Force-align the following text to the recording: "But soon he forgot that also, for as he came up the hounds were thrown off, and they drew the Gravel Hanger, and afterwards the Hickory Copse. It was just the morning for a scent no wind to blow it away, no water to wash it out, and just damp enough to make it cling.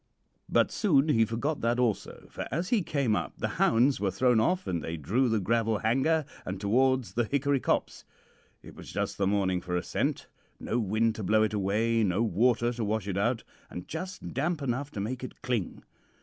"But 0.49 0.71
soon 0.71 1.09
he 1.09 1.25
forgot 1.25 1.61
that 1.61 1.77
also, 1.77 2.25
for 2.31 2.47
as 2.51 2.69
he 2.69 2.81
came 2.81 3.15
up 3.15 3.33
the 3.37 3.47
hounds 3.61 3.99
were 3.99 4.09
thrown 4.09 4.39
off, 4.39 4.65
and 4.65 4.83
they 4.83 4.97
drew 4.97 5.29
the 5.29 5.39
Gravel 5.39 5.77
Hanger, 5.77 6.25
and 6.43 6.55
afterwards 6.55 7.13
the 7.13 7.25
Hickory 7.25 7.59
Copse. 7.59 8.03
It 8.63 8.73
was 8.73 8.91
just 8.91 9.19
the 9.19 9.27
morning 9.27 9.61
for 9.61 9.75
a 9.77 9.83
scent 9.83 10.27
no 10.59 10.79
wind 10.79 11.13
to 11.17 11.23
blow 11.23 11.43
it 11.43 11.53
away, 11.53 12.03
no 12.03 12.23
water 12.23 12.73
to 12.73 12.83
wash 12.83 13.07
it 13.07 13.15
out, 13.15 13.43
and 13.69 13.87
just 13.87 14.33
damp 14.33 14.63
enough 14.63 14.89
to 14.93 14.99
make 14.99 15.23
it 15.23 15.43
cling. 15.43 15.83